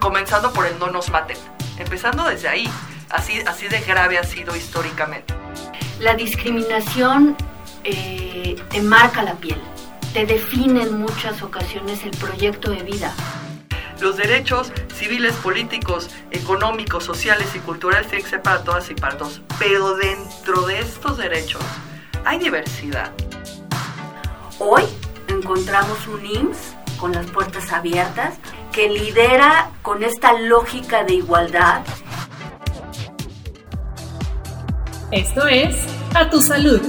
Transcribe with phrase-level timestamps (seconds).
[0.00, 1.36] comenzando por el no nos maten.
[1.78, 2.68] Empezando desde ahí,
[3.10, 5.34] así, así de grave ha sido históricamente.
[6.00, 7.36] La discriminación
[7.84, 9.60] eh, te marca la piel,
[10.12, 13.14] te define en muchas ocasiones el proyecto de vida.
[14.00, 19.18] Los derechos civiles, políticos, económicos, sociales y culturales tienen que ser para todas y para
[19.18, 19.42] todos.
[19.58, 21.62] Pero dentro de estos derechos
[22.24, 23.12] hay diversidad.
[24.58, 24.84] Hoy
[25.28, 28.34] encontramos un IMSS con las puertas abiertas
[28.72, 31.82] que lidera con esta lógica de igualdad.
[35.10, 35.76] Esto es
[36.14, 36.80] A Tu Salud.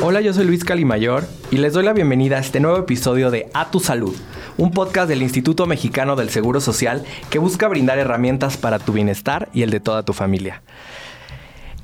[0.00, 3.50] Hola, yo soy Luis Calimayor y les doy la bienvenida a este nuevo episodio de
[3.54, 4.16] A Tu Salud,
[4.56, 9.48] un podcast del Instituto Mexicano del Seguro Social que busca brindar herramientas para tu bienestar
[9.52, 10.62] y el de toda tu familia.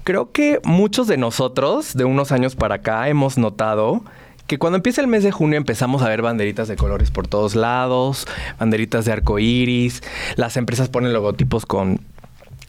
[0.09, 4.01] Creo que muchos de nosotros, de unos años para acá, hemos notado
[4.47, 7.55] que cuando empieza el mes de junio empezamos a ver banderitas de colores por todos
[7.55, 8.27] lados,
[8.59, 10.03] banderitas de arco iris,
[10.37, 12.01] las empresas ponen logotipos con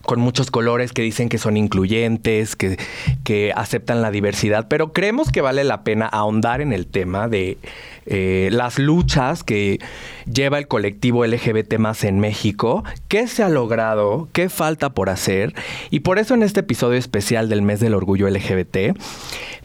[0.03, 2.77] con muchos colores que dicen que son incluyentes, que,
[3.23, 7.57] que, aceptan la diversidad, pero creemos que vale la pena ahondar en el tema de
[8.05, 9.79] eh, las luchas que
[10.25, 15.53] lleva el colectivo LGBT más en México, qué se ha logrado, qué falta por hacer,
[15.89, 18.97] y por eso en este episodio especial del mes del orgullo LGBT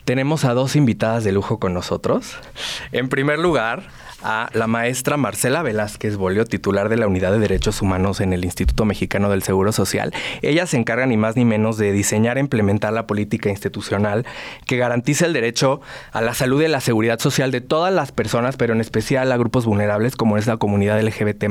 [0.05, 2.37] tenemos a dos invitadas de lujo con nosotros.
[2.93, 3.85] En primer lugar,
[4.25, 8.45] a la maestra Marcela Velázquez Bolio, titular de la Unidad de Derechos Humanos en el
[8.45, 10.13] Instituto Mexicano del Seguro Social.
[10.43, 14.27] Ella se encarga ni más ni menos de diseñar e implementar la política institucional
[14.67, 15.81] que garantice el derecho
[16.13, 19.37] a la salud y la seguridad social de todas las personas, pero en especial a
[19.37, 21.45] grupos vulnerables como es la comunidad LGBT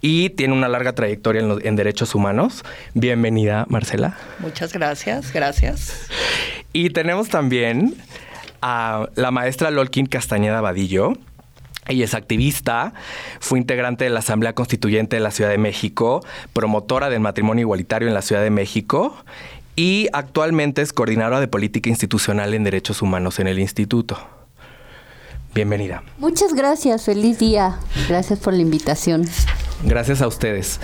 [0.00, 2.64] y tiene una larga trayectoria en, en derechos humanos.
[2.94, 4.16] Bienvenida, Marcela.
[4.40, 6.08] Muchas gracias, gracias.
[6.72, 7.94] Y tenemos también
[8.60, 11.14] a la maestra Lolkin Castañeda Vadillo.
[11.86, 12.94] Ella es activista,
[13.40, 18.08] fue integrante de la Asamblea Constituyente de la Ciudad de México, promotora del matrimonio igualitario
[18.08, 19.16] en la Ciudad de México
[19.76, 24.18] y actualmente es coordinadora de política institucional en derechos humanos en el instituto.
[25.54, 26.02] Bienvenida.
[26.18, 27.78] Muchas gracias, feliz día.
[28.08, 29.24] Gracias por la invitación.
[29.84, 30.80] Gracias a ustedes.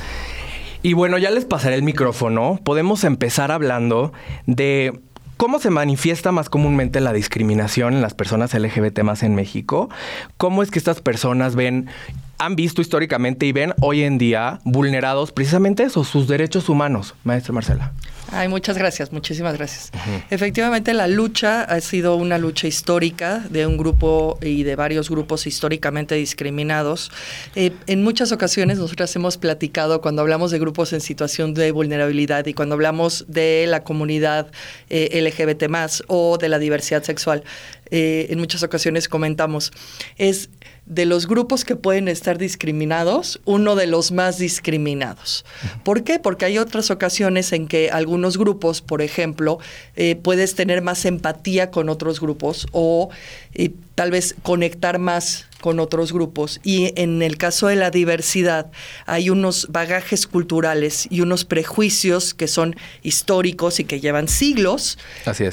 [0.82, 2.58] Y bueno, ya les pasaré el micrófono.
[2.64, 4.12] Podemos empezar hablando
[4.46, 5.00] de
[5.40, 9.88] ¿Cómo se manifiesta más comúnmente la discriminación en las personas LGBT más en México?
[10.36, 11.88] ¿Cómo es que estas personas ven,
[12.36, 17.14] han visto históricamente y ven hoy en día vulnerados precisamente eso, sus derechos humanos?
[17.24, 17.92] Maestra Marcela.
[18.32, 19.90] Ay, muchas gracias, muchísimas gracias.
[20.30, 25.46] Efectivamente, la lucha ha sido una lucha histórica de un grupo y de varios grupos
[25.46, 27.10] históricamente discriminados.
[27.56, 32.46] Eh, en muchas ocasiones nosotras hemos platicado cuando hablamos de grupos en situación de vulnerabilidad
[32.46, 34.50] y cuando hablamos de la comunidad
[34.90, 37.42] eh, LGBT más o de la diversidad sexual,
[37.90, 39.72] eh, en muchas ocasiones comentamos,
[40.16, 40.50] es
[40.86, 45.44] de los grupos que pueden estar discriminados, uno de los más discriminados.
[45.84, 46.18] ¿Por qué?
[46.18, 49.58] Porque hay otras ocasiones en que algunos grupos, por ejemplo,
[49.96, 53.08] eh, puedes tener más empatía con otros grupos o
[53.54, 56.60] eh, tal vez conectar más con otros grupos.
[56.62, 58.70] Y en el caso de la diversidad,
[59.06, 64.98] hay unos bagajes culturales y unos prejuicios que son históricos y que llevan siglos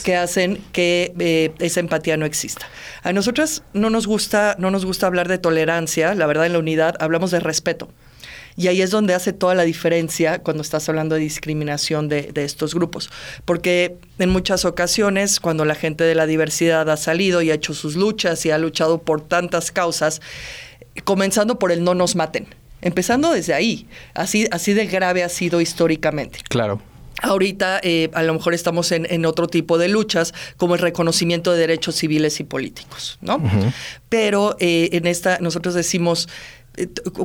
[0.04, 2.68] que hacen que eh, esa empatía no exista.
[3.02, 6.60] A nosotras no nos gusta, no nos gusta hablar de tolerancia, la verdad en la
[6.60, 7.88] unidad hablamos de respeto.
[8.58, 12.74] Y ahí es donde hace toda la diferencia cuando estás hablando de discriminación de, estos
[12.74, 13.12] grupos.
[13.46, 17.76] Porque en muchas ocasiones, cuando la gente de la diversidad ha salido y ha hecho
[17.76, 20.22] sus luchas y ha luchado por tantas causas,
[21.04, 22.48] comenzando por el no nos maten.
[22.82, 23.88] Empezando desde ahí.
[24.16, 26.40] Así, así de grave ha sido históricamente.
[26.50, 26.82] Claro.
[27.22, 31.60] Ahorita eh, a lo mejor estamos en, otro tipo de luchas, como el reconocimiento de
[31.60, 33.42] derechos civiles y políticos, ¿no?
[34.08, 36.30] Pero eh, en esta nosotros decimos,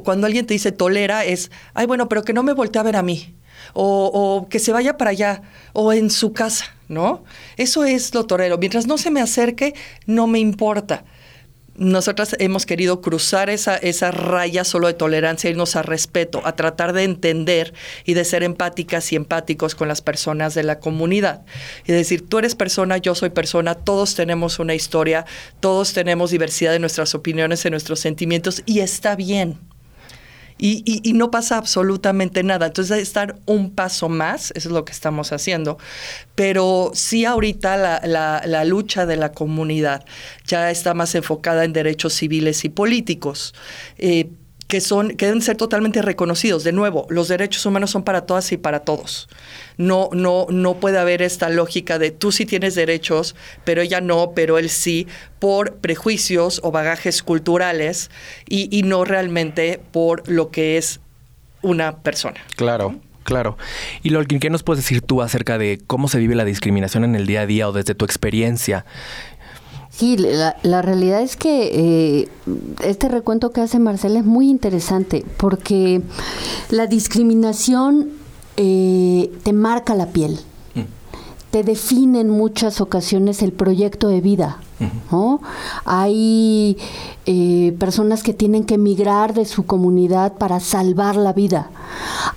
[0.02, 2.96] cuando alguien te dice tolera es, ay, bueno, pero que no me voltee a ver
[2.96, 3.34] a mí.
[3.74, 5.42] O, o, que se vaya para allá,
[5.72, 7.24] o en su casa, ¿no?
[7.56, 8.58] Eso es lo torero.
[8.58, 9.74] Mientras no se me acerque,
[10.06, 11.04] no me importa
[11.76, 16.92] nosotras hemos querido cruzar esa, esa raya solo de tolerancia, irnos a respeto, a tratar
[16.92, 17.72] de entender
[18.04, 21.42] y de ser empáticas y empáticos con las personas de la comunidad.
[21.86, 25.24] Y decir, tú eres persona, yo soy persona, todos tenemos una historia,
[25.60, 29.58] todos tenemos diversidad de nuestras opiniones, de nuestros sentimientos, y está bien
[30.64, 32.66] y, no pasa absolutamente nada.
[32.66, 35.76] Entonces, estar un paso más, eso es lo que estamos haciendo.
[36.36, 37.76] Pero sí ahorita
[38.06, 40.04] la, lucha de la comunidad
[40.46, 43.54] ya está más enfocada en derechos civiles y políticos.
[43.98, 44.30] Eh,
[44.68, 46.64] que son que deben ser totalmente reconocidos.
[46.64, 49.28] De nuevo, los derechos humanos son para todas y para todos.
[49.76, 54.32] No no no puede haber esta lógica de tú sí tienes derechos, pero ella no,
[54.34, 55.06] pero él sí,
[55.38, 58.10] por prejuicios o bagajes culturales
[58.48, 61.00] y, y no realmente por lo que es
[61.62, 62.40] una persona.
[62.56, 63.00] Claro.
[63.24, 63.56] Claro.
[64.02, 67.14] Y Lolkin, ¿qué nos puedes decir tú acerca de cómo se vive la discriminación en
[67.14, 68.84] el día a día o desde tu experiencia?
[69.94, 72.28] Sí, la, la realidad es que eh,
[72.82, 76.02] este recuento que hace Marcela es muy interesante porque
[76.70, 78.22] la discriminación
[78.56, 80.38] eh, te marca la piel,
[81.50, 84.58] te define en muchas ocasiones el proyecto de vida.
[85.10, 85.40] ¿no?
[85.84, 86.76] Hay
[87.26, 91.70] eh, personas que tienen que emigrar de su comunidad para salvar la vida.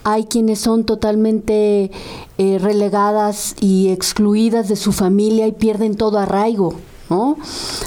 [0.03, 1.91] Hay quienes son totalmente
[2.37, 6.75] eh, relegadas y excluidas de su familia y pierden todo arraigo.
[7.09, 7.37] ¿No?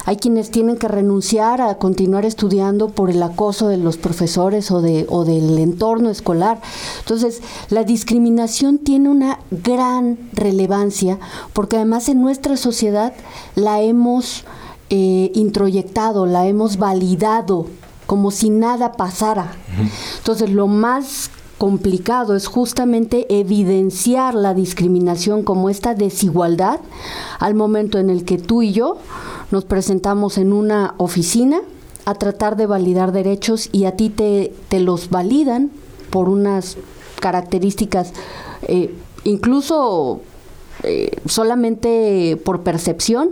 [0.05, 4.81] Hay quienes tienen que renunciar a continuar estudiando por el acoso de los profesores o,
[4.81, 6.61] de, o del entorno escolar.
[6.99, 11.19] Entonces, la discriminación tiene una gran relevancia
[11.53, 13.13] porque además en nuestra sociedad
[13.55, 14.45] la hemos
[14.89, 17.67] eh, introyectado, la hemos validado
[18.05, 19.51] como si nada pasara.
[20.17, 21.29] Entonces, lo más
[21.59, 26.79] complicado es justamente evidenciar la discriminación como esta desigualdad
[27.37, 28.97] al momento en el que tú y yo
[29.51, 31.61] nos presentamos en una oficina
[32.05, 35.69] a tratar de validar derechos y a ti te, te los validan
[36.09, 36.77] por unas
[37.19, 38.13] características
[38.63, 38.95] eh,
[39.25, 40.21] incluso
[40.83, 43.31] eh, solamente por percepción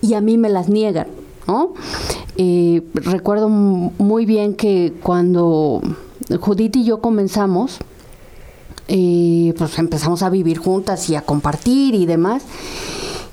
[0.00, 1.08] y a mí me las niegan.
[1.46, 1.74] ¿no?
[2.38, 5.82] Eh, recuerdo muy bien que cuando
[6.40, 7.78] Judith y yo comenzamos,
[8.88, 12.42] eh, pues empezamos a vivir juntas y a compartir y demás.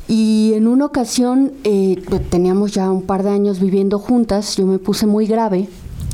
[0.08, 4.66] Y en una ocasión, eh, pues, teníamos ya un par de años viviendo juntas, yo
[4.66, 5.70] me puse muy grave,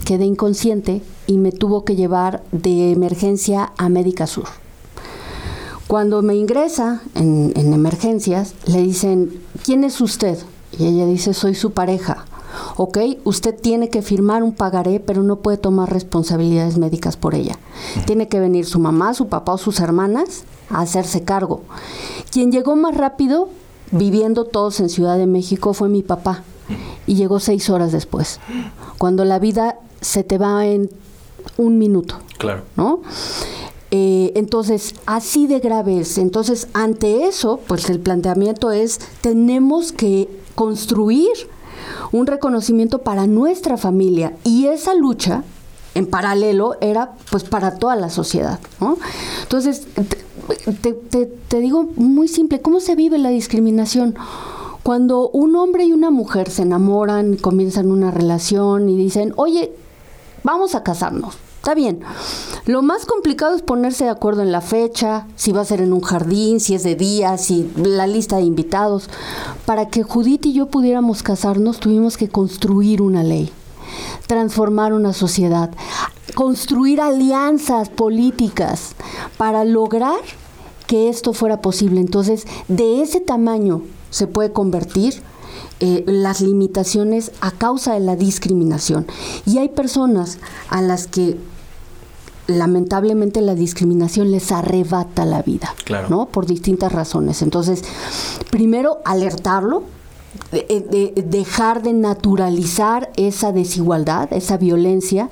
[0.05, 4.45] quedé inconsciente y me tuvo que llevar de emergencia a Médica Sur.
[5.87, 10.37] Cuando me ingresa en, en emergencias, le dicen, ¿quién es usted?
[10.77, 12.25] Y ella dice, soy su pareja.
[12.81, 17.59] Ok, usted tiene que firmar un pagaré, pero no puede tomar responsabilidades médicas por ella.
[18.05, 21.63] Tiene que venir su mamá, su papá o sus hermanas a hacerse cargo.
[22.31, 23.49] Quien llegó más rápido,
[23.91, 26.43] viviendo todos en Ciudad de México, fue mi papá.
[27.05, 28.39] Y llegó seis horas después.
[28.97, 30.89] Cuando la vida se te va en
[31.57, 32.15] un minuto.
[32.37, 32.63] Claro.
[32.77, 33.01] ¿No?
[33.91, 36.17] Eh, entonces, así de grave es.
[36.17, 41.27] Entonces, ante eso, pues el planteamiento es, tenemos que construir
[42.11, 45.43] un reconocimiento para nuestra familia y esa lucha
[45.95, 48.59] en paralelo era pues para toda la sociedad.
[48.79, 48.97] ¿no?
[49.43, 49.87] Entonces,
[50.81, 54.15] te, te, te digo muy simple, ¿cómo se vive la discriminación?
[54.83, 59.71] Cuando un hombre y una mujer se enamoran, comienzan una relación y dicen, oye,
[60.43, 61.37] vamos a casarnos.
[61.59, 61.99] Está bien.
[62.65, 65.91] Lo más complicado es ponerse de acuerdo en la fecha, si va a ser en
[65.91, 69.09] un jardín, si es de día, si la lista de invitados.
[69.65, 73.51] Para que Judith y yo pudiéramos casarnos, tuvimos que construir una ley,
[74.25, 75.69] transformar una sociedad,
[76.33, 78.95] construir alianzas políticas
[79.37, 80.21] para lograr
[80.87, 81.99] que esto fuera posible.
[81.99, 85.21] Entonces, de ese tamaño se puede convertir
[85.81, 89.07] eh, las limitaciones a causa de la discriminación.
[89.45, 90.37] Y hay personas
[90.69, 91.37] a las que
[92.49, 96.09] lamentablemente la discriminación les arrebata la vida, Claro.
[96.09, 96.25] ¿no?
[96.27, 97.41] Por distintas razones.
[97.41, 97.83] Entonces,
[98.51, 99.83] primero alertarlo,
[100.51, 105.29] de, de dejar de naturalizar esa desigualdad, esa violencia.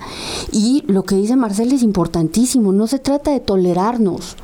[0.51, 4.35] Y lo que dice Marcel es importantísimo, no se trata de tolerarnos.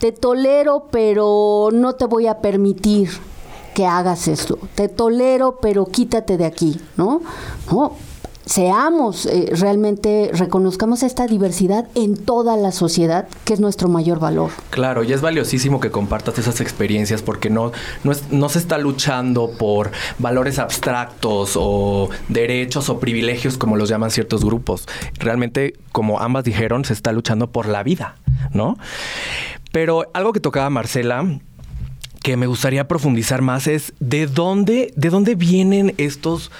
[0.00, 3.08] Te tolero, pero no te voy a permitir
[3.74, 4.58] que hagas esto.
[4.74, 7.22] Te tolero, pero quítate de aquí, ¿no?
[7.70, 7.92] No,
[8.46, 14.50] seamos eh, realmente, reconozcamos esta diversidad en toda la sociedad, que es nuestro mayor valor.
[14.70, 17.72] Claro, y es valiosísimo que compartas esas experiencias porque no,
[18.02, 24.10] no, no se está luchando por valores abstractos o derechos o privilegios como los llaman
[24.10, 24.86] ciertos grupos.
[25.18, 28.16] Realmente, como ambas dijeron, se está luchando por la vida,
[28.52, 28.76] ¿no?
[29.72, 31.40] Pero algo que tocaba Marcela
[32.22, 36.50] que me gustaría profundizar más es de dónde, de dónde vienen estos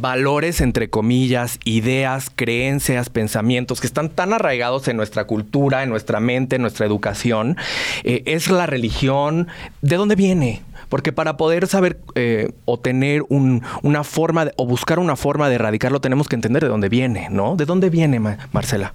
[0.00, 6.20] valores, entre comillas, ideas, creencias, pensamientos que están tan arraigados en nuestra cultura, en nuestra
[6.20, 7.56] mente, en nuestra educación.
[8.04, 9.48] Eh, es la religión.
[9.82, 10.62] ¿De dónde viene?
[10.88, 15.56] Porque para poder saber eh, o tener un- una forma o buscar una forma de
[15.56, 17.56] erradicarlo, tenemos que entender de dónde viene, ¿no?
[17.56, 18.94] ¿De dónde viene, Ma- Marcela?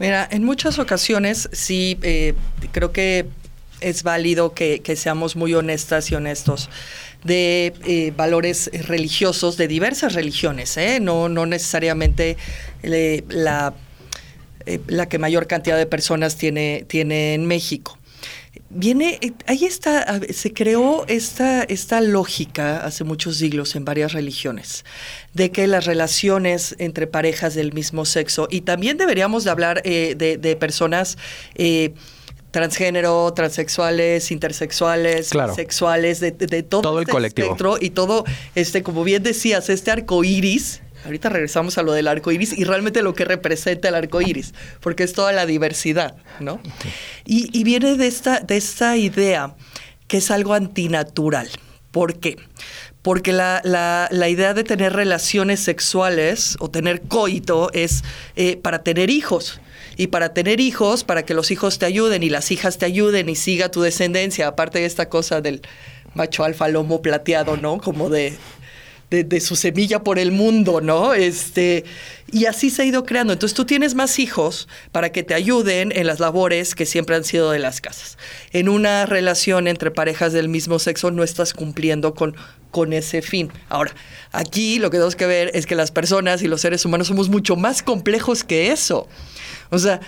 [0.00, 2.34] Mira, en muchas ocasiones sí eh,
[2.72, 3.26] creo que
[3.80, 6.68] es válido que seamos muy honestas y honestos
[7.24, 11.00] de eh, valores religiosos de diversas religiones, ¿eh?
[11.00, 12.36] no, no necesariamente
[12.82, 13.74] eh, la
[14.86, 17.98] la que mayor cantidad de personas tiene, tiene en México.
[18.68, 24.84] Viene, ahí está, se creó esta, esta lógica hace muchos siglos en varias religiones,
[25.34, 30.56] de que las relaciones entre parejas del mismo sexo, y también deberíamos de hablar de,
[30.60, 31.16] personas
[32.50, 37.78] transgénero, transexuales, intersexuales, sexuales, de, todo, el este colectivo.
[37.80, 40.82] y todo, este, como bien decías, este arco iris.
[41.04, 44.52] Ahorita regresamos a lo del arco iris y realmente lo que representa el arco iris,
[44.80, 46.60] porque es toda la diversidad, ¿no?
[47.24, 49.54] Y, viene de esta, de esta idea
[50.08, 51.48] que es algo antinatural.
[51.90, 52.36] ¿Por qué?
[53.00, 58.04] Porque la, la, idea de tener relaciones sexuales o tener coito es
[58.36, 59.58] eh, para tener hijos
[60.00, 63.28] y para tener hijos, para que los hijos te ayuden y las hijas te ayuden
[63.28, 65.60] y siga tu descendencia, aparte de esta cosa del
[66.14, 67.82] macho alfa lomo plateado, ¿no?
[67.82, 68.32] Como de,
[69.10, 71.12] de, su semilla por el mundo, ¿no?
[71.12, 71.84] Este,
[72.32, 73.34] y así se ha ido creando.
[73.34, 77.24] Entonces tú tienes más hijos para que te ayuden en las labores que siempre han
[77.24, 78.16] sido de las casas.
[78.52, 82.36] En una relación entre parejas del mismo sexo no estás cumpliendo con,
[82.70, 83.52] con ese fin.
[83.68, 83.92] Ahora,
[84.32, 87.28] aquí lo que tenemos que ver es que las personas y los seres humanos somos
[87.28, 89.08] mucho más complejos que eso.
[89.70, 90.00] O sea,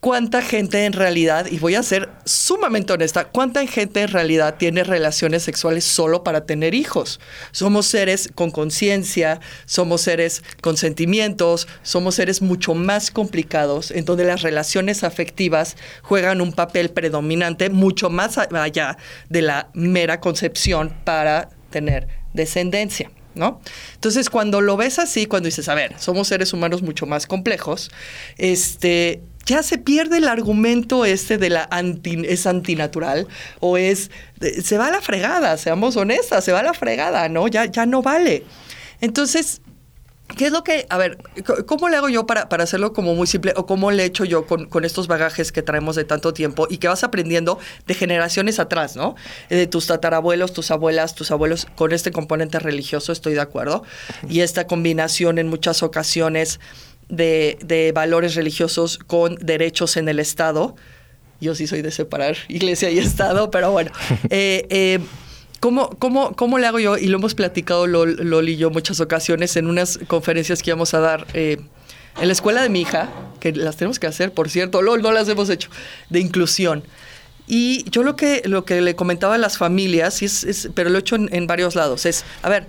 [0.00, 4.82] ¿cuánta gente en realidad, y voy a ser sumamente honesta, cuánta gente en realidad tiene
[4.82, 7.20] relaciones sexuales solo para tener hijos?
[7.52, 14.24] Somos seres con conciencia, somos seres con sentimientos, somos seres mucho más complicados, en donde
[14.24, 18.96] las relaciones afectivas juegan un papel predominante mucho más allá
[19.28, 23.10] de la mera concepción para tener descendencia.
[23.34, 23.60] ¿no?
[23.94, 27.90] Entonces, cuando lo ves así, cuando dices, a ver, somos seres humanos mucho más complejos,
[28.36, 33.28] este, ya se pierde el argumento este de la anti, es antinatural
[33.60, 34.10] o es,
[34.62, 37.48] se va a la fregada, seamos honestas, se va a la fregada, ¿no?
[37.48, 38.44] Ya, ya no vale.
[39.00, 39.60] Entonces,
[40.36, 41.18] ¿Qué es lo que, a ver,
[41.66, 44.24] cómo le hago yo para, para hacerlo como muy simple o cómo le he hecho
[44.24, 47.94] yo con, con, estos bagajes que traemos de tanto tiempo y que vas aprendiendo de
[47.94, 49.16] generaciones atrás, ¿no?
[49.48, 53.82] Eh, de tus tatarabuelos, tus abuelas, tus abuelos, con este componente religioso, estoy de acuerdo.
[54.28, 56.60] Y esta combinación en muchas ocasiones
[57.08, 60.76] de, de valores religiosos con derechos en el Estado.
[61.40, 63.90] Yo sí soy de separar iglesia y Estado, pero bueno.
[64.30, 64.98] Eh, eh,
[65.60, 66.96] ¿Cómo, cómo, cómo le hago yo?
[66.96, 71.00] Y lo hemos platicado Loli y yo muchas ocasiones en unas conferencias que íbamos a
[71.00, 71.58] dar eh,
[72.18, 75.12] en la escuela de mi hija, que las tenemos que hacer, por cierto, LOL, no
[75.12, 75.70] las hemos hecho,
[76.08, 76.82] de inclusión.
[77.46, 81.00] Y yo lo que, lo que le comentaba a las familias, es, pero lo he
[81.00, 82.66] hecho en, varios lados, es, a ver,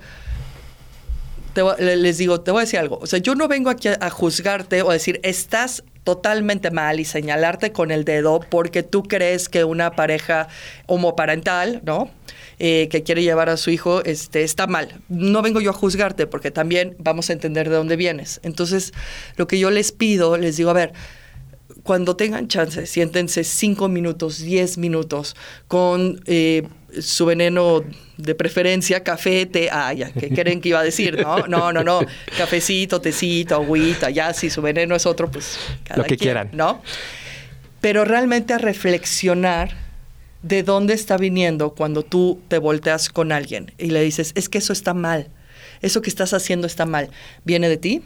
[1.80, 3.00] les digo, te voy a decir algo.
[3.02, 7.00] O sea, yo no vengo aquí a, a, juzgarte o a decir, estás totalmente mal
[7.00, 10.48] y señalarte con el dedo porque tú crees que una pareja
[10.88, 12.10] homoparental, ¿no?
[12.60, 15.02] Eh, que quiere llevar a su hijo este, está mal.
[15.10, 18.40] No vengo yo a juzgarte porque también vamos a entender de dónde vienes.
[18.44, 18.94] Entonces,
[19.36, 20.94] lo que yo les pido, les digo, a ver,
[21.84, 25.36] cuando tengan chance, siéntense cinco minutos, diez minutos
[25.68, 26.68] con eh,
[27.00, 27.84] su veneno
[28.18, 31.20] de preferencia, café, té, ah, ya, ¿qué creen que iba a decir?
[31.22, 32.02] No, no, no, no,
[32.38, 36.50] cafecito, tecito, agüita, ya, si su veneno es otro, pues cada Lo que quieran.
[36.54, 36.82] ¿no?
[37.80, 39.76] Pero realmente a reflexionar
[40.44, 44.58] de dónde está viniendo cuando tú te volteas con alguien y le dices, es que
[44.60, 45.30] eso está mal,
[45.82, 47.10] eso que estás haciendo está mal.
[47.44, 48.04] ¿Viene de ti?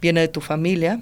[0.00, 1.00] ¿Viene de tu familia?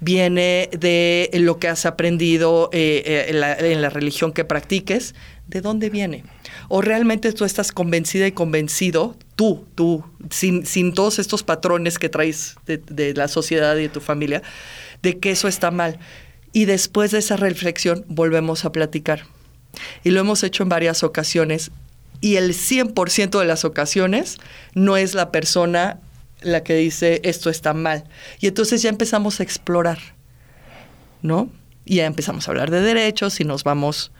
[0.00, 5.14] ¿Viene de lo que has aprendido eh, eh, en, la, religión que practiques?
[5.46, 6.24] ¿De dónde viene?
[6.68, 12.08] ¿O realmente tú estás convencida y convencido, tú, tú, sin, sin todos estos patrones que
[12.08, 14.42] traes de, de la sociedad y de tu familia,
[15.02, 15.98] de que eso está mal?
[16.52, 19.24] Y después de esa reflexión volvemos a platicar
[20.04, 21.70] y lo hemos hecho en varias ocasiones.
[22.20, 24.38] Y el 100% de las ocasiones
[24.74, 26.00] no es la persona
[26.42, 28.04] la que dice esto está mal.
[28.40, 29.98] Y entonces ya empezamos a explorar,
[31.22, 31.48] ¿no?
[31.84, 34.12] Y ya empezamos a hablar de derechos y nos vamos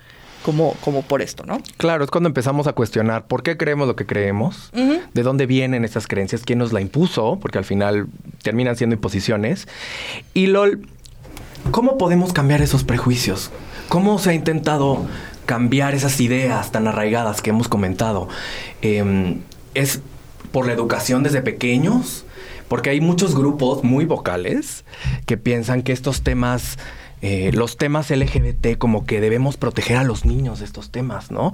[0.43, 1.61] como, como por esto, ¿no?
[1.77, 5.85] Claro, es cuando empezamos a cuestionar por qué creemos lo que creemos, de dónde vienen
[5.85, 8.07] estas creencias, quién nos la impuso, porque al final
[8.43, 9.69] terminan siendo imposiciones.
[10.33, 10.87] Y LOL,
[11.71, 13.51] ¿cómo podemos cambiar esos prejuicios?
[13.89, 15.07] ¿Cómo se ha intentado
[15.51, 18.29] cambiar esas ideas tan arraigadas que hemos comentado.
[18.83, 19.41] Em,
[19.75, 20.01] es
[20.53, 22.25] por la educación desde pequeños,
[22.69, 24.85] porque hay muchos grupos muy vocales
[25.27, 26.79] que piensan que estos temas...
[27.23, 31.53] Eh, los temas LGBT como que debemos proteger a los niños de estos temas, ¿no?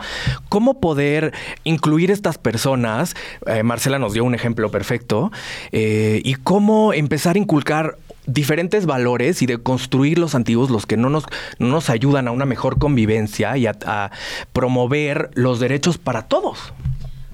[0.49, 1.33] ¿Cómo poder
[1.65, 3.17] incluir estas personas?
[3.47, 5.33] Eh, Marcela nos dio un ejemplo perfecto.
[5.73, 10.97] Eh, y cómo empezar a inculcar diferentes valores y de construir los antiguos, los que
[10.97, 11.25] no nos,
[11.59, 14.11] nos ayudan a una mejor convivencia y a,
[14.53, 16.73] promover los derechos para todos.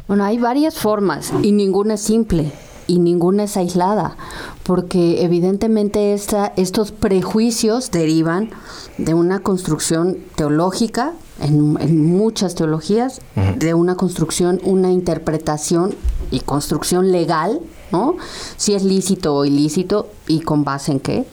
[0.08, 2.52] Bueno, hay varias formas y ninguna es simple.
[2.88, 4.16] y ninguna es aislada,
[4.64, 8.50] porque evidentemente esta, estos prejuicios derivan
[8.98, 13.20] de una construcción teológica, en, en muchas teologías,
[13.58, 15.94] de una construcción, una interpretación
[16.32, 17.60] y construcción legal,
[17.92, 18.16] ¿no?
[18.56, 21.24] Si es lícito o ilícito y con base en qué,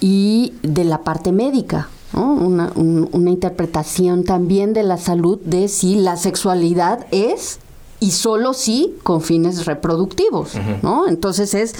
[0.00, 2.32] y de la parte médica, ¿no?
[2.34, 7.58] Una, un- una interpretación también de la salud de si la sexualidad es
[8.00, 10.52] y solo sí con fines reproductivos,
[10.82, 11.08] ¿no?
[11.08, 11.74] Entonces es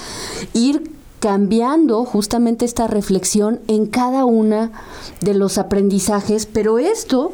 [0.55, 4.71] ir cambiando justamente esta reflexión en cada una
[5.21, 7.33] de los aprendizajes, pero esto,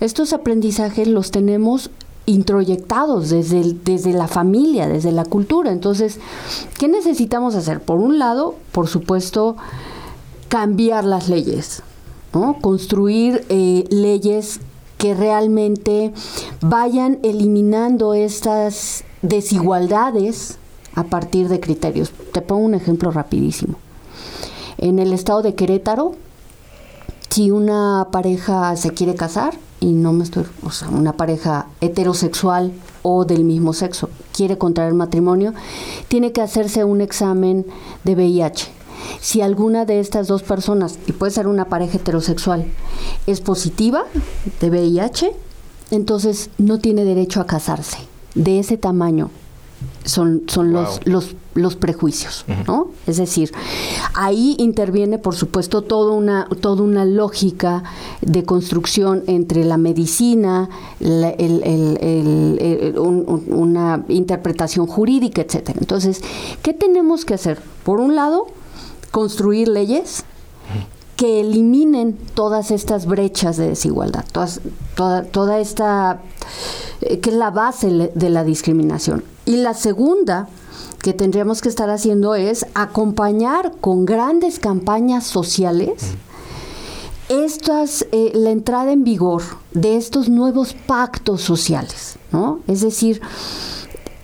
[0.00, 1.90] estos aprendizajes los tenemos
[2.26, 5.72] introyectados desde, el- desde la familia, desde la cultura.
[5.72, 6.18] Entonces,
[6.78, 7.80] ¿qué necesitamos hacer?
[7.80, 9.56] Por un lado, por supuesto,
[10.48, 11.82] cambiar las leyes,
[12.34, 12.56] ¿no?
[12.60, 14.60] construir eh, leyes
[15.00, 16.12] que realmente
[16.60, 20.58] vayan eliminando estas desigualdades
[20.94, 22.12] a partir de criterios.
[22.32, 23.76] Te pongo un ejemplo rapidísimo.
[24.76, 26.16] En el estado de Querétaro,
[27.30, 32.70] si una pareja se quiere casar, y no me estoy, o sea, una pareja heterosexual
[33.02, 35.54] o del mismo sexo quiere contraer matrimonio,
[36.08, 37.64] tiene que hacerse un examen
[38.04, 38.79] de VIH.
[39.20, 42.64] Si alguna de estas dos personas, y puede ser una pareja heterosexual,
[43.26, 44.04] es positiva
[44.60, 45.32] de VIH,
[45.90, 47.98] entonces no tiene derecho a casarse.
[48.34, 49.30] De ese tamaño
[50.04, 50.82] son, son Wow.
[50.82, 52.88] los, los, los prejuicios, ¿no?
[53.06, 53.50] Es decir,
[54.14, 57.82] ahí interviene, por supuesto, toda una, toda una lógica
[58.20, 60.68] de construcción entre la medicina,
[61.00, 65.78] la- el- el- el- el- un- un- una interpretación jurídica, etcétera.
[65.80, 66.20] Entonces,
[66.62, 67.58] ¿qué tenemos que hacer?
[67.82, 68.46] Por un lado,
[69.10, 70.24] construir leyes
[71.16, 74.60] que eliminen todas estas brechas de desigualdad, todas,
[74.96, 76.22] toda, toda esta,
[77.02, 79.22] eh, que es la base de la discriminación.
[79.44, 80.48] Y la segunda
[81.02, 86.14] que tendríamos que estar haciendo es acompañar con grandes campañas sociales
[87.28, 92.60] estas, eh, la entrada en vigor de estos nuevos pactos sociales, ¿no?
[92.66, 93.20] Es decir,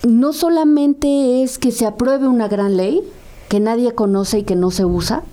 [0.05, 3.01] no solamente es que se apruebe una gran ley
[3.49, 5.23] que nadie conoce y que no se usa,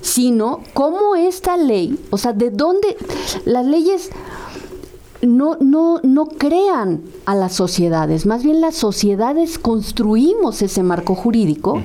[0.00, 2.96] sino cómo esta ley, o sea, de dónde
[3.44, 4.10] las leyes
[5.22, 11.80] no, no, no crean a las sociedades, más bien las sociedades construimos ese marco jurídico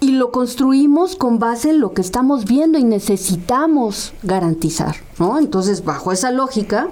[0.00, 5.38] y lo construimos con base en lo que estamos viendo y necesitamos garantizar, ¿no?
[5.38, 6.88] Entonces, bajo esa lógica,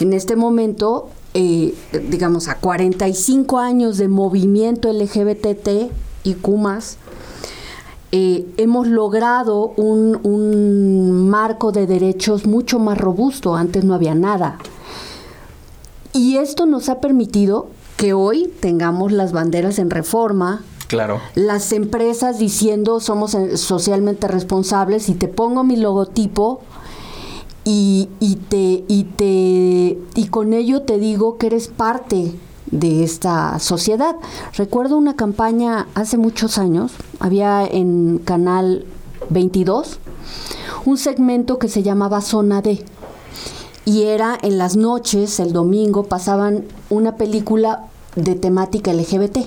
[0.00, 1.74] en este momento, eh,
[2.10, 5.90] digamos, a 45 años de movimiento LGBT
[6.28, 6.58] y Q+,
[8.10, 13.54] eh, hemos logrado un, un marco de derechos mucho más robusto.
[13.54, 14.58] Antes no había nada.
[16.14, 21.20] Y esto nos ha permitido que hoy tengamos las banderas en reforma, Claro.
[21.34, 26.60] las empresas diciendo somos eh, socialmente responsables y te pongo mi logotipo
[27.64, 32.32] y, y te y te y con ello te digo que eres parte
[32.70, 34.16] de esta sociedad.
[34.56, 38.84] Recuerdo una campaña hace muchos años, había en Canal
[39.30, 39.98] 22
[40.84, 42.84] un segmento que se llamaba Zona D.
[43.84, 49.38] Y era en las noches, el domingo, pasaban una película de temática LGBT.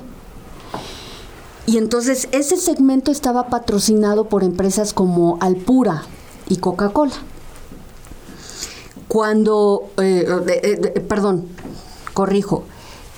[1.68, 6.04] Y entonces ese segmento estaba patrocinado por empresas como Alpura
[6.48, 7.14] y Coca-Cola.
[9.08, 11.48] Cuando, eh, eh, eh, perdón,
[12.14, 12.64] corrijo,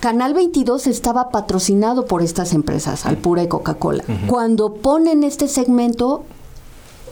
[0.04, 4.04] Canal 22 estaba patrocinado por estas empresas, Alpura y Coca-Cola.
[4.26, 6.24] Cuando ponen este segmento,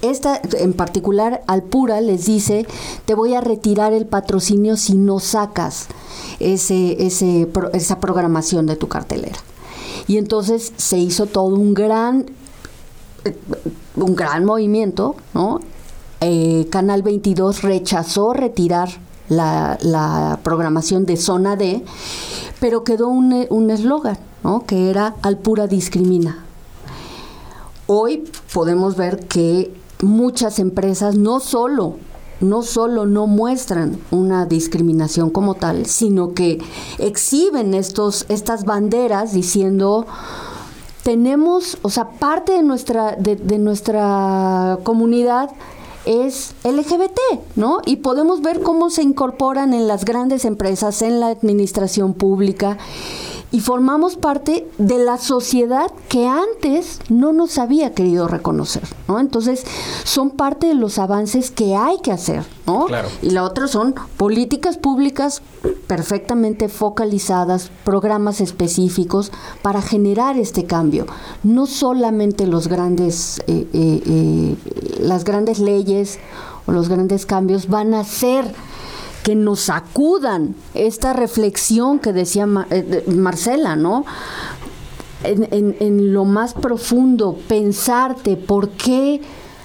[0.02, 2.66] esta en particular Alpura les dice,
[3.06, 5.86] te voy a retirar el patrocinio si no sacas
[6.38, 9.38] ese, ese, pro- esa programación de tu cartelera.
[10.06, 12.26] Y entonces se hizo todo un gran,
[13.24, 13.34] eh,
[13.96, 15.60] un gran movimiento, ¿no?
[16.20, 18.90] Eh, Canal 22 rechazó retirar
[19.30, 21.82] la, la programación de Zona D,
[22.62, 24.64] pero quedó un eh, un eslogan, ¿no?
[24.64, 26.44] Que era Alpura discrimina.
[27.88, 28.22] Hoy
[28.54, 31.96] podemos ver que muchas empresas no solo
[32.40, 36.60] no solo no muestran una discriminación como tal, sino que
[36.98, 40.06] exhiben estos estas banderas diciendo
[41.02, 45.50] tenemos, o sea, parte de nuestra de nuestra comunidad
[46.04, 47.18] es LGBT,
[47.56, 47.80] ¿no?
[47.86, 52.78] Y podemos ver cómo se incorporan en las grandes empresas, en la administración pública.
[53.52, 59.20] Y formamos parte de la sociedad que antes no nos había querido reconocer, ¿no?
[59.20, 59.64] Entonces,
[60.04, 62.86] son parte de los avances que hay que hacer, ¿no?
[62.86, 63.08] Claro.
[63.20, 65.42] Y la otra son políticas públicas
[65.86, 71.06] perfectamente focalizadas, programas específicos para generar este cambio.
[71.42, 74.56] No solamente los grandes, eh, eh, eh,
[75.00, 76.18] las grandes leyes
[76.66, 78.54] o los grandes cambios van a hacer
[79.22, 84.04] que nos sacudan esta reflexión que decía Marcela, ¿no?
[85.24, 89.20] En, en, lo más profundo, pensarte por qué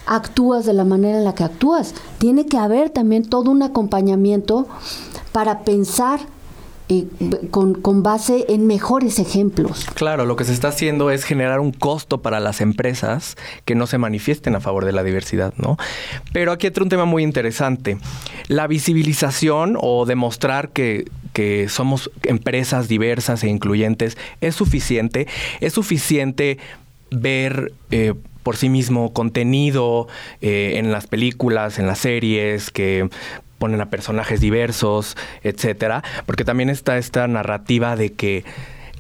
[0.05, 1.95] actúas de la manera en la que actúas.
[2.19, 4.67] Tiene que haber también todo un acompañamiento
[5.31, 6.19] para pensar
[7.51, 9.85] con, base en mejores ejemplos.
[9.93, 13.87] Claro, lo que se está haciendo es generar un costo para las empresas que no
[13.87, 15.77] se manifiesten a favor de la diversidad, ¿no?
[16.31, 17.97] Pero aquí entra un tema muy interesante.
[18.47, 25.27] La visibilización o demostrar que, que somos empresas diversas e incluyentes es suficiente.
[25.59, 26.57] Es suficiente
[27.11, 27.73] ver...
[27.91, 28.13] Eh,
[28.47, 30.07] por sí mismo contenido
[30.39, 33.09] eh, en las películas, en las series, que
[33.57, 38.43] ponen a personajes diversos, etcétera, porque también está esta narrativa de que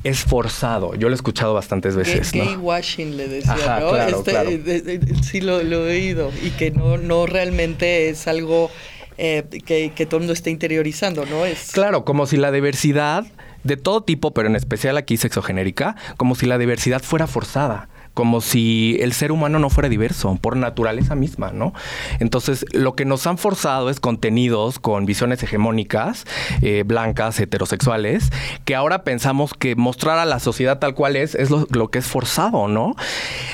[0.03, 0.95] es forzado.
[0.95, 2.31] Yo lo he escuchado bastantes veces.
[2.31, 2.59] Gay, ¿no?
[2.59, 3.95] washing le decía, ¿no?
[3.95, 8.71] Este, sí lo, he oído y que no, no realmente es algo
[9.17, 11.45] eh, que, que, todo el mundo está interiorizando, ¿no?
[11.45, 11.71] Es...
[11.71, 13.25] Claro, como si la diversidad
[13.63, 18.41] de todo tipo, pero en especial aquí sexogenérica, como si la diversidad fuera forzada como
[18.41, 21.75] si el ser humano no fuera diverso, por naturaleza misma, ¿no?
[22.19, 26.25] Entonces, lo que nos han forzado es contenidos con visiones hegemónicas,
[26.63, 28.31] eh, blancas, heterosexuales,
[28.65, 32.07] que ahora pensamos que mostrar a la sociedad tal cual es es lo, que es
[32.07, 32.95] forzado, ¿no?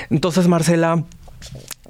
[0.10, 1.04] Entonces, Marcela,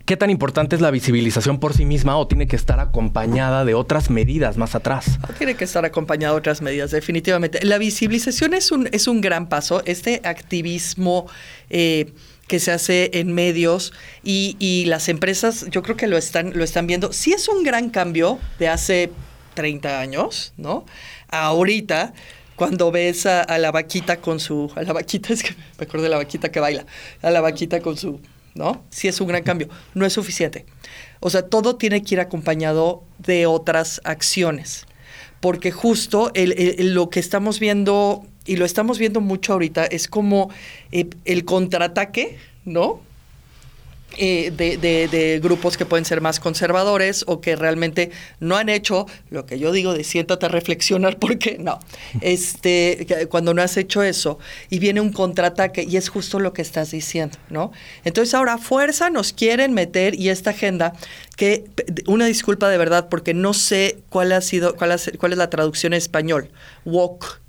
[0.06, 3.74] ¿Qué tan importante es la visibilización por sí misma o tiene que estar acompañada de
[3.74, 5.18] otras medidas más atrás?
[5.38, 7.66] tiene que estar acompañada de otras medidas, definitivamente.
[7.66, 9.82] La visibilización es un, es un gran paso.
[9.86, 11.28] Este activismo
[11.70, 12.12] eh,
[12.48, 16.88] que se hace en medios y, las empresas, yo creo que lo están, lo están
[16.88, 17.14] viendo.
[17.14, 19.12] Sí es un gran cambio de hace
[19.54, 20.86] 30 años, ¿no?
[21.30, 22.14] Ahorita,
[22.56, 26.10] cuando ves a, la vaquita con su, a la vaquita, es que me acuerdo de
[26.10, 26.86] la vaquita que baila,
[27.22, 28.20] a la vaquita con su,
[28.56, 28.84] ¿no?
[28.90, 30.66] Sí es un gran cambio, no es suficiente.
[31.20, 34.86] O sea, todo tiene que ir acompañado de otras acciones,
[35.40, 40.50] porque justo lo que estamos viendo y lo estamos viendo mucho ahorita, es como
[40.92, 43.02] eh, el contraataque, ¿no?
[44.18, 49.08] Eh, de, de, grupos que pueden ser más conservadores o que realmente no han hecho
[49.32, 51.80] lo que yo digo de siéntate a reflexionar porque no
[52.22, 54.38] este cuando no has hecho eso
[54.70, 57.72] y viene un contraataque y es justo lo que estás diciendo no
[58.04, 60.94] entonces ahora fuerza nos quieren meter y esta agenda
[61.36, 61.64] que
[62.06, 65.94] una disculpa de verdad porque no sé cuál ha sido cuál, cuál es la traducción
[65.94, 66.52] en español
[66.86, 67.42] walk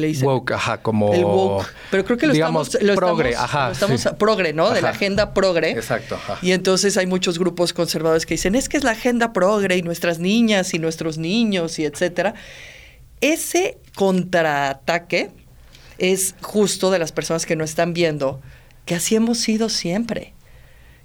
[0.00, 1.12] le Woke, ajá, como...
[1.12, 1.66] El woke.
[1.90, 2.96] Pero creo que lo digamos, estamos...
[2.96, 3.70] progre, estamos, ajá.
[3.72, 4.70] estamos progre, ¿no?
[4.70, 5.70] De la agenda progre.
[5.70, 6.38] Exacto, ajá.
[6.42, 9.82] Y entonces hay muchos grupos conservadores que dicen, es que es la agenda progre y
[9.82, 12.34] nuestras niñas y nuestros niños y etcétera.
[13.20, 15.30] Ese contraataque
[15.98, 18.40] es justo de las personas que no están viendo
[18.84, 20.33] que así hemos sido siempre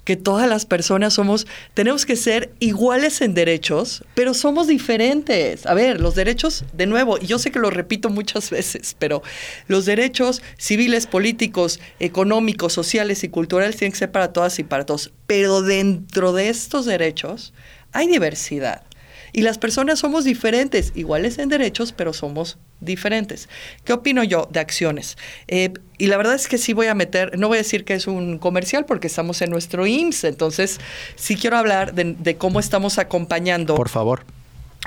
[0.09, 1.45] que todas las personas somos,
[1.75, 5.67] tenemos que ser iguales en derechos, pero somos diferentes.
[5.67, 9.21] A ver, los derechos, de nuevo, y yo sé que lo repito muchas veces, pero
[9.67, 14.83] los derechos civiles, políticos, económicos, sociales y culturales tienen que ser para todas y para
[14.83, 15.11] todos.
[15.27, 17.53] Pero dentro de estos derechos
[17.91, 18.81] hay diversidad.
[19.31, 23.49] Y las personas somos diferentes, iguales en derechos, pero somos diferentes.
[23.83, 25.17] ¿Qué opino yo de acciones?
[25.47, 27.93] Eh, y la verdad es que sí voy a meter, no voy a decir que
[27.93, 30.79] es un comercial porque estamos en nuestro IMSS, entonces
[31.15, 33.75] sí quiero hablar de, cómo estamos acompañando.
[33.75, 34.23] Por favor.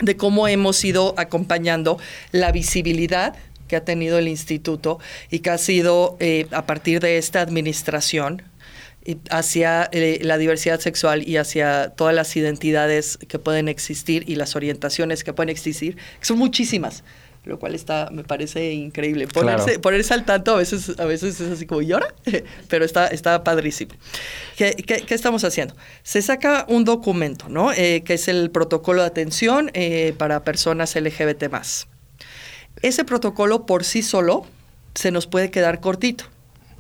[0.01, 1.99] De cómo hemos ido acompañando
[2.31, 3.35] la visibilidad
[3.69, 4.99] que ha tenido el instituto
[5.31, 8.43] y que ha sido eh, a partir de esta administración
[9.31, 14.55] hacia eh, la diversidad sexual y hacia todas las identidades que pueden existir y las
[14.55, 17.03] orientaciones que pueden existir, que son muchísimas,
[17.45, 19.27] lo cual está, me parece increíble.
[19.27, 22.15] Ponerse, ponerse al tanto a veces, a veces es así como, ¿y ahora?
[22.69, 23.93] Pero está, está padrísimo.
[24.57, 25.75] ¿Qué, ¿Qué, qué, estamos haciendo?
[26.05, 27.73] Se saca un documento, ¿no?
[27.73, 31.51] Eh, que es el protocolo de atención eh, para personas LGBT+.
[32.81, 34.47] Ese protocolo por sí solo
[34.95, 36.25] se nos puede quedar cortito,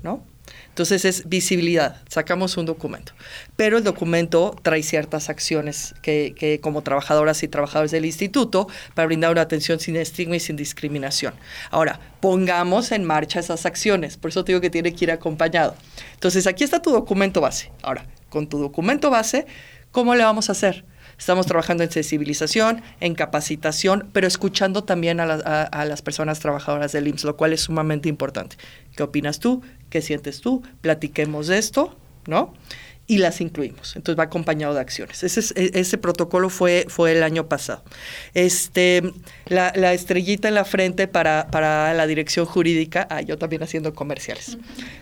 [0.02, 0.24] ¿no?
[0.72, 3.12] Entonces es visibilidad, sacamos un documento,
[3.56, 9.04] pero el documento trae ciertas acciones que, que, como trabajadoras y trabajadores del instituto para
[9.04, 11.35] brindar una atención sin estigma y sin discriminación.
[11.70, 15.76] Ahora, pongamos en marcha esas acciones, por eso te digo que tiene que ir acompañado.
[16.14, 17.70] Entonces aquí está tu documento base.
[17.82, 19.44] Ahora, con tu documento base,
[19.90, 20.87] ¿cómo le vamos a hacer?
[21.22, 26.40] Estamos trabajando en sensibilización, en capacitación, pero escuchando también a, la- a- a las personas
[26.40, 28.56] trabajadoras del IMSS, lo cual es sumamente importante.
[28.96, 29.62] ¿Qué opinas tú?
[29.88, 30.64] ¿Qué sientes tú?
[30.80, 32.52] Platiquemos de esto, ¿no?
[33.06, 33.94] y las incluimos.
[33.94, 35.22] Entonces va acompañado de acciones.
[35.22, 37.85] Ese, es- e- ese protocolo fue, fue el año pasado.
[38.35, 39.02] Este,
[39.46, 43.94] la, la estrellita en la frente para, para la dirección jurídica, ah, yo también haciendo
[43.94, 44.56] comerciales,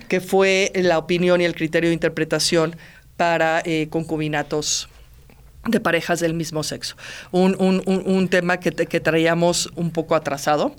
[0.09, 2.77] que fue la opinión y el criterio de interpretación
[3.17, 4.89] para eh, concubinatos
[5.67, 6.97] de parejas del mismo sexo.
[7.33, 10.75] Un, un- un- un tema que, que traíamos un poco atrasado,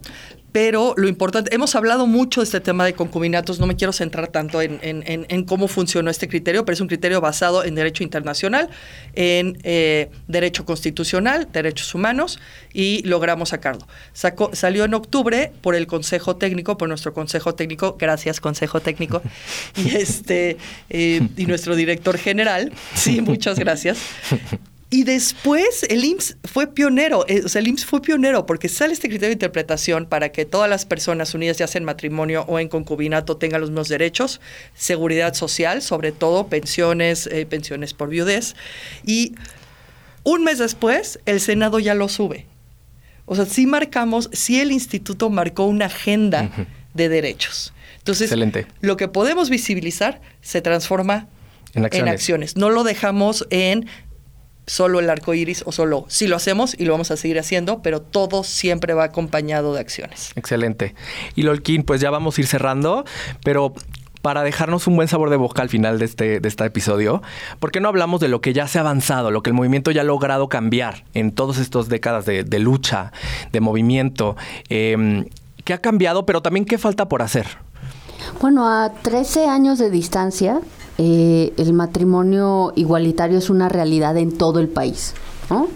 [0.51, 4.27] pero lo importante, hemos hablado mucho de este tema de concubinatos, no me quiero centrar
[4.27, 7.73] tanto en, en- en- en cómo funcionó este criterio, pero es un criterio basado en
[7.75, 8.69] derecho internacional,
[9.13, 12.39] en eh, derecho constitucional, derechos humanos,
[12.73, 13.87] y logramos sacarlo.
[14.13, 19.21] Sacó- salió en octubre por el Consejo Técnico, por nuestro Consejo Técnico, gracias Consejo Técnico,
[19.77, 20.57] y, este,
[20.89, 23.99] eh, y nuestro director general, sí, muchas gracias.
[24.93, 28.91] Y después el IMSS fue pionero, eh, o sea, el IMSS fue pionero porque sale
[28.91, 32.59] este criterio de interpretación para que todas las personas unidas, ya sea en matrimonio o
[32.59, 34.41] en concubinato, tengan los mismos derechos,
[34.75, 38.55] seguridad social, sobre todo pensiones, eh, pensiones por viudez.
[39.05, 39.33] Y
[40.23, 42.45] un mes después, el Senado ya lo sube.
[43.25, 46.51] O sea, sí marcamos, sí el instituto marcó una agenda
[46.93, 47.73] de derechos.
[47.99, 48.67] Entonces, Excelente.
[48.81, 51.29] lo que podemos visibilizar se transforma
[51.73, 52.13] En en acciones.
[52.13, 52.57] acciones.
[52.57, 53.87] No lo dejamos en
[54.67, 56.05] solo el arco iris o solo.
[56.07, 59.81] Sí lo hacemos y lo vamos a seguir haciendo, pero todo siempre va acompañado de
[59.81, 60.31] acciones.
[60.35, 60.95] Excelente.
[61.35, 63.05] Y Lolkin, pues ya vamos a ir cerrando,
[63.43, 63.73] pero
[64.21, 67.21] para dejarnos un buen sabor de boca al final de este, de este episodio,
[67.59, 69.89] ¿por qué no hablamos de lo que ya se ha avanzado, lo que el movimiento
[69.91, 73.11] ya ha logrado cambiar en todas estas décadas de, de lucha,
[73.51, 74.35] de movimiento?
[74.69, 75.25] Eh,
[75.63, 77.47] ¿Qué ha cambiado, pero también qué falta por hacer?
[78.39, 80.59] Bueno, a 13 años de distancia,
[81.03, 85.15] eh, el matrimonio igualitario es una realidad en todo el país.
[85.49, 85.67] ¿no?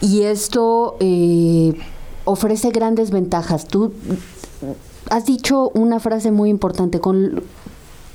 [0.00, 1.78] Y esto eh,
[2.24, 3.68] ofrece grandes ventajas.
[3.68, 3.92] Tú
[5.10, 7.40] has dicho una frase muy importante, con,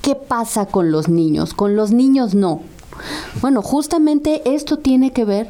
[0.02, 1.54] ¿qué pasa con los niños?
[1.54, 2.62] Con los niños no.
[3.42, 5.50] Bueno, justamente esto tiene que ver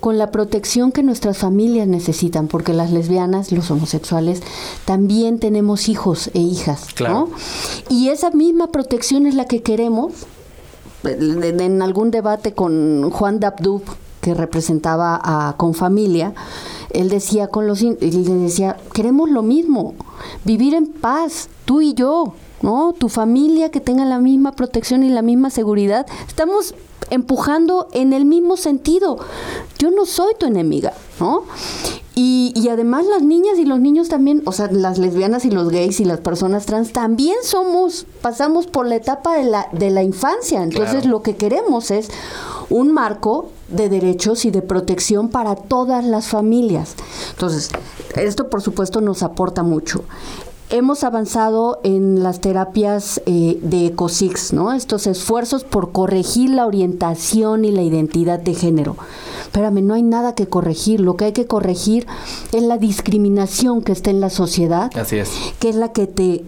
[0.00, 4.42] con la protección que nuestras familias necesitan, porque las lesbianas, los homosexuales,
[4.84, 7.14] también tenemos hijos e hijas, Claro.
[7.14, 7.28] ¿no?
[7.88, 10.12] Y esa misma protección es la que queremos.
[11.02, 13.82] En algún debate con Juan Dabdub,
[14.20, 16.34] que representaba a Confamilia,
[16.90, 19.94] él decía con los él le decía, queremos lo mismo,
[20.44, 22.92] vivir en paz, tú y yo, ¿no?
[22.92, 26.06] Tu familia que tenga la misma protección y la misma seguridad.
[26.28, 26.74] Estamos
[27.10, 29.18] empujando en el mismo sentido.
[29.78, 31.42] Yo no soy tu enemiga, ¿no?
[32.14, 35.70] Y, y además las niñas y los niños también, o sea, las lesbianas y los
[35.70, 40.02] gays y las personas trans también somos, pasamos por la etapa de la, de la
[40.02, 40.62] infancia.
[40.62, 41.08] Entonces Claro.
[41.10, 42.10] lo que queremos es
[42.68, 46.94] un marco de derechos y de protección para todas las familias.
[47.32, 47.70] Entonces,
[48.16, 50.04] esto por supuesto nos aporta mucho.
[50.72, 54.72] Hemos avanzado en las terapias eh, de ECOSIX, ¿no?
[54.72, 58.96] Estos esfuerzos por corregir la orientación y la identidad de género.
[59.42, 61.00] Espérame, no hay nada que corregir.
[61.00, 62.06] Lo que hay que corregir
[62.52, 65.30] es la discriminación que está en la sociedad Así es.
[65.58, 66.44] que es la que te,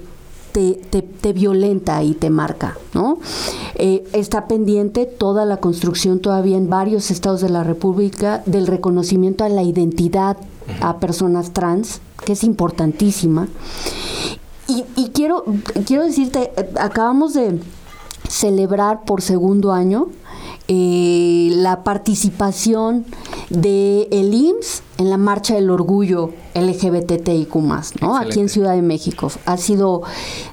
[0.52, 3.18] te, te- te violenta y te marca, ¿no?
[3.74, 9.42] Eh, está pendiente toda la construcción todavía en varios estados de la República del reconocimiento
[9.42, 10.36] a la identidad
[10.80, 13.48] a personas trans, que es importantísima.
[14.72, 15.44] Y, y quiero,
[15.86, 17.60] quiero decirte, eh, acabamos de
[18.28, 20.08] celebrar por segundo año
[20.68, 23.04] eh, la participación
[23.50, 27.54] de el IMSS en la marcha del orgullo LGBTIQ+,
[28.00, 28.16] ¿no?
[28.16, 28.52] Aquí en.
[28.52, 29.30] Ciudad de México.
[29.46, 30.02] Ha sido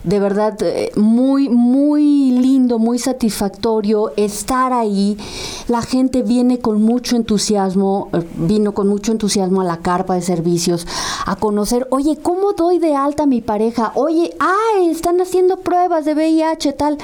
[0.03, 5.17] de verdad eh, muy, muy lindo, muy satisfactorio estar ahí.
[5.67, 10.21] La gente viene con mucho entusiasmo, eh, vino con mucho entusiasmo a la carpa de
[10.21, 10.87] servicios
[11.25, 13.91] a conocer, oye, ¿cómo doy de alta a mi pareja?
[13.95, 16.97] Oye, ay, están haciendo pruebas de VIH, tal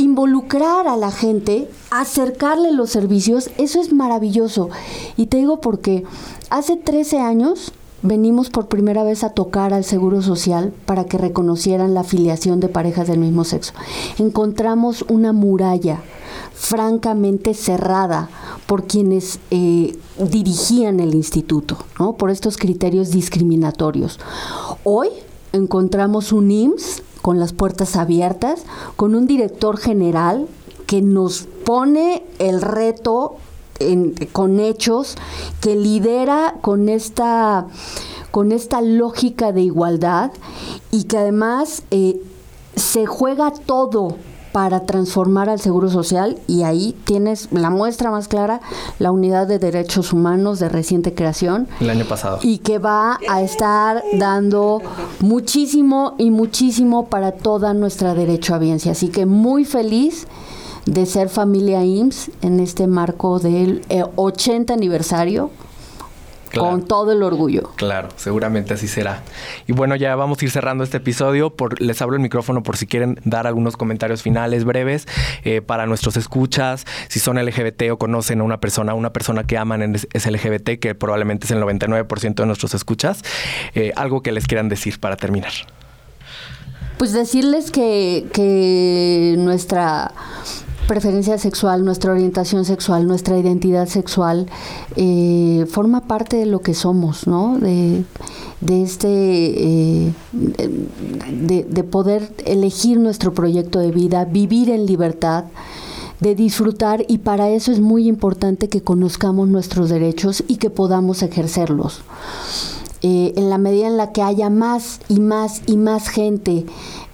[0.00, 4.70] involucrar a la gente, acercarle los servicios, eso es maravilloso.
[5.16, 6.04] Y te digo porque
[6.50, 11.94] hace 13 años venimos por primera vez a tocar al Seguro Social para que reconocieran
[11.94, 13.72] la afiliación de parejas del mismo sexo.
[14.18, 16.00] Encontramos una muralla
[16.54, 18.28] francamente cerrada
[18.66, 22.14] por quienes eh, dirigían el instituto, ¿no?
[22.14, 24.18] por estos criterios discriminatorios.
[24.84, 25.08] Hoy
[25.52, 28.62] encontramos un IMSS con las puertas abiertas,
[28.96, 30.46] con un director general
[30.86, 33.36] que nos pone el reto
[33.80, 35.16] en- con hechos,
[35.60, 37.66] que lidera con esta,
[38.30, 40.30] con esta lógica de igualdad
[40.90, 42.20] y que además eh,
[42.76, 44.16] se juega todo
[44.52, 48.60] para transformar al Seguro Social y ahí tienes la muestra más clara,
[48.98, 51.68] la Unidad de Derechos Humanos de reciente creación.
[51.78, 52.40] El año pasado.
[52.42, 54.82] Y que va a estar dando
[55.20, 58.90] muchísimo y muchísimo para toda nuestra derecho a.
[58.90, 60.26] Así que muy feliz
[60.86, 63.82] de ser familia IMSS en este marco del
[64.16, 65.50] 80 eh, aniversario
[66.58, 67.70] con todo el orgullo.
[67.76, 69.22] Claro, seguramente así será.
[69.66, 71.50] Y bueno, ya vamos a ir cerrando este episodio.
[71.50, 75.06] Por, les abro el micrófono por si quieren dar algunos comentarios finales breves
[75.44, 76.84] eh, para nuestros escuchas.
[77.08, 80.94] Si son LGBT o conocen a una persona, una persona que aman es LGBT, que
[80.94, 83.22] probablemente es el 99% de nuestros escuchas.
[83.74, 85.52] Eh, algo que les quieran decir para terminar.
[86.98, 90.12] Pues decirles que, que nuestra
[90.90, 94.48] preferencia sexual, nuestra orientación sexual, nuestra identidad sexual,
[94.96, 97.58] eh, forma parte de lo que somos, ¿no?
[97.60, 98.02] De,
[98.82, 105.44] este, eh, de, de poder elegir nuestro proyecto de vida, vivir en libertad
[106.18, 111.22] de disfrutar y para eso es muy importante que conozcamos nuestros derechos y que podamos
[111.22, 112.02] ejercerlos.
[113.02, 116.66] Eh, en la medida en la que haya más y más y más gente